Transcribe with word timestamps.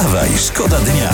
Wstawaj, 0.00 0.28
szkoda 0.38 0.78
dnia. 0.78 1.10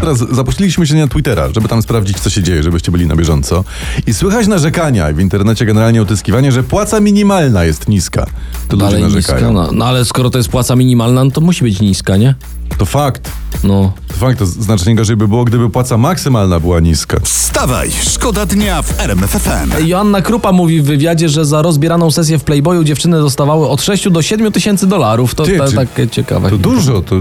Teraz 0.00 0.18
zapuściliśmy 0.18 0.86
się 0.86 0.94
na 0.94 1.08
Twittera, 1.08 1.48
żeby 1.54 1.68
tam 1.68 1.82
sprawdzić, 1.82 2.20
co 2.20 2.30
się 2.30 2.42
dzieje, 2.42 2.62
żebyście 2.62 2.92
byli 2.92 3.06
na 3.06 3.16
bieżąco. 3.16 3.64
I 4.06 4.14
słychać 4.14 4.46
narzekania 4.46 5.12
w 5.12 5.20
internecie 5.20 5.66
generalnie 5.66 6.02
utyskiwanie, 6.02 6.52
że 6.52 6.62
płaca 6.62 7.00
minimalna 7.00 7.64
jest 7.64 7.88
niska. 7.88 8.26
To 8.68 8.76
ludzie 8.76 8.86
Dalej 8.86 9.02
narzekają. 9.02 9.52
niska, 9.52 9.52
no, 9.52 9.72
no 9.72 9.84
ale 9.84 10.04
skoro 10.04 10.30
to 10.30 10.38
jest 10.38 10.50
płaca 10.50 10.76
minimalna, 10.76 11.24
no 11.24 11.30
to 11.30 11.40
musi 11.40 11.64
być 11.64 11.80
niska, 11.80 12.16
nie? 12.16 12.34
To 12.78 12.86
fakt. 12.86 13.30
No. 13.64 13.92
To 14.08 14.14
fakt, 14.14 14.38
to 14.38 14.46
znacznie 14.46 14.94
gorzej 14.94 15.16
by 15.16 15.28
było, 15.28 15.44
gdyby 15.44 15.70
płaca 15.70 15.96
maksymalna 15.96 16.60
była 16.60 16.80
niska. 16.80 17.20
Wstawaj, 17.22 17.90
szkoda 18.10 18.46
dnia 18.46 18.82
w 18.82 19.00
RMF 19.00 19.30
FM. 19.30 19.86
Joanna 19.86 20.22
Krupa 20.22 20.52
mówi 20.52 20.80
w 20.80 20.84
wywiadzie, 20.84 21.28
że 21.28 21.44
za 21.44 21.62
rozbieraną 21.62 22.10
sesję 22.10 22.38
w 22.38 22.44
Playboyu 22.44 22.84
dziewczyny 22.84 23.18
dostawały 23.18 23.68
od 23.68 23.82
6 23.82 24.10
do 24.10 24.22
7 24.22 24.52
tysięcy 24.52 24.86
dolarów. 24.86 25.34
To 25.34 25.44
Ty, 25.44 25.58
ta, 25.58 25.68
czy- 25.68 25.76
takie 25.76 26.08
ciekawe. 26.08 26.50
To 26.50 26.58
dużo, 26.58 27.00
to 27.02 27.16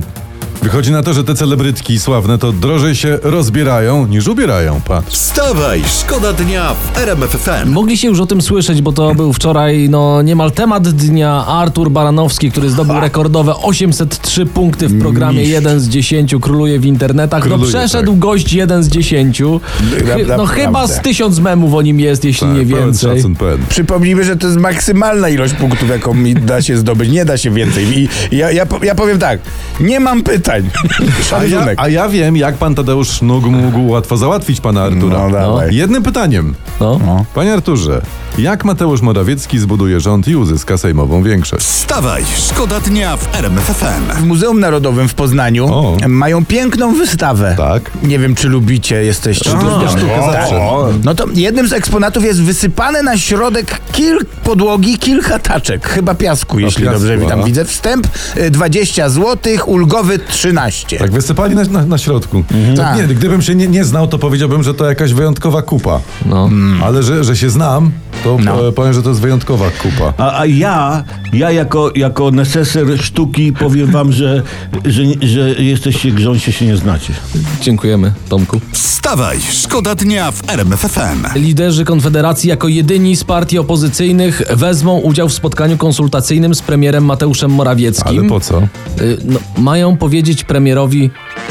wychodzi 0.61 0.91
na 0.91 1.03
to, 1.03 1.13
że 1.13 1.23
te 1.23 1.35
celebrytki 1.35 1.99
sławne 1.99 2.38
to 2.38 2.51
drożej 2.51 2.95
się 2.95 3.20
rozbierają 3.23 4.07
niż 4.07 4.27
ubierają, 4.27 4.81
patrz. 4.81 5.13
Wstawaj, 5.15 5.81
szkoda 5.99 6.34
dnia 6.34 6.73
w 6.73 6.97
RMF 6.97 7.29
FM. 7.29 7.70
Mogliście 7.71 8.07
już 8.07 8.20
o 8.20 8.25
tym 8.25 8.41
słyszeć, 8.41 8.81
bo 8.81 8.91
to 8.91 9.15
był 9.15 9.34
wczoraj 9.34 9.89
no 9.89 10.21
niemal 10.21 10.51
temat 10.51 10.89
dnia. 10.89 11.45
Artur 11.47 11.91
Baranowski, 11.91 12.51
który 12.51 12.70
zdobył 12.70 12.99
rekordowe 12.99 13.55
803 13.55 14.45
punkty 14.45 14.87
w 14.87 14.99
programie 14.99 15.43
1 15.43 15.79
z 15.79 15.87
10, 15.89 16.35
króluje 16.41 16.79
w 16.79 16.85
internetach. 16.85 17.43
No 17.43 17.49
Króluje, 17.49 17.70
przeszedł 17.70 18.12
tak. 18.12 18.20
gość 18.20 18.53
1 18.53 18.84
z 18.84 18.87
10. 18.87 19.37
Chy, 19.37 20.03
Prawda, 20.03 20.37
no 20.37 20.45
chyba 20.45 20.87
z 20.87 21.01
tysiąc 21.01 21.39
memów 21.39 21.73
o 21.73 21.81
nim 21.81 21.99
jest, 21.99 22.25
jeśli 22.25 22.48
nie 22.48 22.59
Tak, 22.59 22.67
pełen 22.70 22.84
więcej. 22.85 23.15
szacun, 23.17 23.35
pełen. 23.35 23.57
Przypomnijmy, 23.70 24.23
że 24.23 24.35
to 24.35 24.48
jest 24.48 24.59
maksymalna 24.59 25.29
ilość 25.29 25.53
punktów, 25.53 25.89
jaką 25.89 26.13
mi 26.13 26.34
da 26.35 26.62
się 26.62 26.77
zdobyć. 26.77 27.09
Nie 27.09 27.25
da 27.25 27.37
się 27.37 27.51
więcej. 27.51 27.99
I 27.99 28.09
ja, 28.31 28.51
ja, 28.51 28.65
po- 28.65 28.84
ja 28.85 28.95
powiem 28.95 29.20
tak, 29.20 29.39
nie 29.79 29.99
mam 29.99 30.23
pytań. 30.23 30.51
A 31.38 31.44
ja, 31.46 31.66
a 31.78 31.90
ja 31.90 32.10
wiem, 32.10 32.38
jak 32.38 32.55
pan 32.57 32.76
Tadeusz 32.76 33.10
Sznug 33.10 33.46
mógł 33.46 33.88
łatwo 33.88 34.18
załatwić 34.18 34.62
pana 34.62 34.84
Artura. 34.84 35.18
No 35.18 35.30
dawaj. 35.32 35.76
Jednym 35.76 36.04
pytaniem. 36.04 36.54
No. 36.80 36.99
Panie 37.34 37.54
Arturze, 37.54 38.02
jak 38.38 38.66
Mateusz 38.66 39.02
Morawiecki 39.02 39.60
zbuduje 39.60 39.99
rząd 39.99 40.27
i 40.27 40.35
uzyska 40.35 40.77
sejmową 40.77 41.24
większość? 41.24 41.66
Wstawaj, 41.66 42.24
szkoda 42.49 42.80
dnia 42.80 43.18
w 43.18 43.35
RMF 43.35 43.63
FM. 43.63 44.21
W 44.21 44.26
Muzeum 44.26 44.60
Narodowym 44.60 45.08
w 45.08 45.13
Poznaniu 45.13 45.66
O. 45.66 45.98
mają 46.08 46.46
piękną 46.46 46.93
wystawę. 46.96 47.54
Tak. 47.58 47.91
Nie 48.04 48.20
wiem, 48.20 48.36
czy 48.36 48.49
lubicie, 48.49 49.04
jesteście. 49.04 49.49
Lubią. 49.54 49.88
sztukę 49.90 50.21
O, 50.24 50.32
zawsze. 50.32 50.55
o. 50.55 50.90
No 51.04 51.15
to 51.15 51.26
jednym 51.34 51.68
z 51.68 51.74
eksponatów 51.74 52.24
jest 52.24 52.41
wysypane 52.41 53.04
na 53.04 53.18
środek 53.18 53.80
kil 53.91 54.20
podłogi 54.43 54.98
kilka 54.98 55.40
taczek. 55.40 55.88
Chyba 55.90 56.15
piasku, 56.15 56.60
jeśli 56.60 56.84
piasku, 56.84 56.99
dobrze 56.99 57.18
tam 57.27 57.43
widzę. 57.43 57.65
Wstęp 57.65 58.08
y, 58.38 58.49
20 58.52 59.10
zł, 59.10 59.54
ulgowy 59.65 60.20
13. 60.41 60.97
Tak 60.97 61.11
wysypali 61.11 61.55
na, 61.55 61.63
na, 61.63 61.85
na 61.85 61.97
środku. 61.97 62.43
Tak. 62.77 62.97
Nie, 62.97 63.15
gdybym 63.15 63.41
się 63.41 63.55
nie, 63.55 63.67
nie 63.67 63.84
znał, 63.84 64.07
to 64.07 64.17
powiedziałbym, 64.17 64.63
że 64.63 64.73
to 64.73 64.85
jakaś 64.85 65.13
wyjątkowa 65.13 65.61
kupa. 65.61 66.00
No. 66.25 66.50
Ale 66.84 67.03
że, 67.03 67.23
że 67.23 67.38
się 67.38 67.50
znam, 67.50 67.91
to 68.24 68.38
No. 68.44 68.68
e, 68.68 68.72
powiem, 68.72 68.94
że 68.94 69.02
to 69.03 69.09
jest 69.09 69.22
wyjątkowa 69.22 69.66
kupa. 69.69 70.14
A, 70.18 70.40
a 70.40 70.46
ja, 70.46 71.03
ja 71.34 71.52
jako, 71.52 71.91
jako 71.96 72.31
neseser 72.31 73.00
sztuki 73.03 73.53
powiem 73.53 73.91
wam, 73.91 74.12
że, 74.12 74.41
że, 74.86 75.03
że 75.22 75.50
jesteście 75.64 76.12
grząście 76.12 76.52
się 76.52 76.66
nie 76.66 76.78
znacie. 76.78 77.14
Dziękujemy, 77.62 78.12
Tomku. 78.30 78.62
Wstawaj, 78.72 79.38
szkoda 79.52 79.96
dnia 79.96 80.31
w 80.31 80.50
RMF 80.50 80.80
FM. 80.80 81.40
Liderzy 81.40 81.86
Konfederacji 81.86 82.50
jako 82.50 82.68
jedyni 82.68 83.16
z 83.16 83.24
partii 83.24 83.59
opozycyjnych 83.59 84.42
wezmą 84.50 85.00
udział 85.00 85.30
w 85.30 85.34
spotkaniu 85.34 85.78
konsultacyjnym 85.78 86.56
z 86.56 86.62
premierem 86.62 87.06
Mateuszem 87.06 87.52
Morawieckim. 87.52 88.19
Ale 88.19 88.30
po 88.30 88.40
co? 88.40 88.62
Y, 89.02 89.18
No, 89.25 89.40
mają 89.58 89.97
powiedzieć 89.97 90.44
premierowi, 90.44 91.09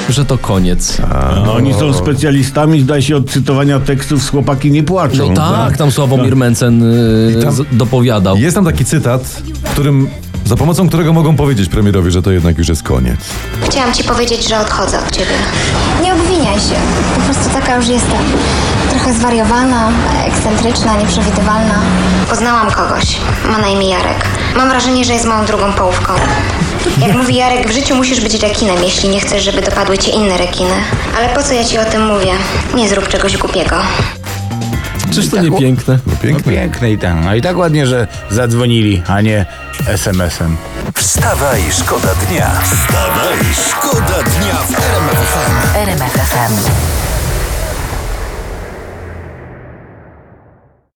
że 0.08 0.24
to 0.24 0.38
koniec. 0.38 0.98
A 1.14 1.50
oni 1.52 1.74
są 1.74 1.92
specjalistami, 1.94 2.80
zdaje 2.80 3.02
się, 3.02 3.16
od 3.16 3.30
cytowania 3.30 3.80
tekstów 3.80 4.22
z 4.22 4.28
chłopaki 4.28 4.70
nie 4.70 4.82
płaczą. 4.82 5.28
No 5.28 5.34
tak, 5.34 5.76
tam 5.76 5.90
Sławomir 5.92 6.36
Mencen 6.36 6.82
y, 6.82 7.34
I 7.40 7.42
tam- 7.44 7.54
dopowiadał. 7.72 8.36
Jest 8.36 8.54
tam 8.54 8.64
taki 8.64 8.84
cytat, 8.84 9.22
w 9.64 9.70
którym, 9.70 10.08
za 10.46 10.56
pomocą 10.56 10.88
którego 10.88 11.12
mogą 11.12 11.36
powiedzieć 11.36 11.68
premierowi, 11.68 12.10
że 12.10 12.22
to 12.22 12.30
jednak 12.30 12.58
już 12.58 12.68
jest 12.68 12.82
koniec. 12.82 13.20
Chciałam 13.64 13.94
ci 13.94 14.04
powiedzieć, 14.04 14.48
że 14.48 14.60
odchodzę 14.60 14.98
od 14.98 15.10
ciebie. 15.16 15.34
Nie 16.02 16.14
obwiniaj 16.14 16.54
się. 16.60 16.74
Po 17.16 17.20
prostu 17.20 17.50
taka 17.52 17.76
już 17.76 17.88
jestem. 17.88 18.18
Trochę 18.90 19.14
zwariowana, 19.14 19.88
ekscentryczna, 20.26 20.96
nieprzewidywalna. 20.98 21.80
Poznałam 22.30 22.70
kogoś. 22.70 23.16
Ma 23.52 23.58
na 23.58 23.68
imię 23.68 23.88
Jarek. 23.88 24.24
Mam 24.56 24.68
wrażenie, 24.68 25.04
że 25.04 25.12
jest 25.12 25.26
moją 25.26 25.44
drugą 25.46 25.72
połówką. 25.72 26.12
Jak 27.00 27.16
mówi 27.16 27.34
Jarek, 27.36 27.68
w 27.68 27.72
życiu 27.72 27.96
musisz 27.96 28.20
być 28.20 28.34
rekinem, 28.34 28.82
jeśli 28.84 29.08
nie 29.08 29.20
chcesz, 29.20 29.44
żeby 29.44 29.62
dopadły 29.62 29.98
cię 29.98 30.10
inne 30.10 30.38
rekiny. 30.38 30.74
Ale 31.18 31.28
po 31.28 31.42
co 31.42 31.54
ja 31.54 31.64
ci 31.64 31.78
o 31.78 31.84
tym 31.84 32.06
mówię? 32.06 32.32
Nie 32.74 32.88
zrób 32.88 33.08
czegoś 33.08 33.36
głupiego. 33.36 33.76
Czyż 35.14 35.28
to 35.28 35.42
nie 35.42 35.58
piękne? 35.58 35.94
No 36.06 36.12
No 36.12 36.16
pięknie. 36.22 36.52
piękne 36.52 36.90
i 36.92 36.98
tak. 36.98 37.14
A 37.28 37.34
i 37.36 37.42
tak 37.42 37.56
ładnie, 37.56 37.86
że 37.86 38.06
zadzwonili, 38.30 39.02
a 39.08 39.20
nie 39.20 39.46
SMS-em. 39.88 40.56
Wstawaj, 40.94 41.60
szkoda 41.72 42.08
dnia. 42.28 42.50
Wstawaj, 42.64 43.38
szkoda 43.68 44.22
dnia 44.22 44.54
w 44.54 44.70
RMF 44.78 45.18
FM. 45.18 45.76
RMFFM. 45.76 46.79